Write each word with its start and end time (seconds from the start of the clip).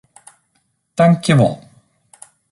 Tankjewol. 0.97 1.53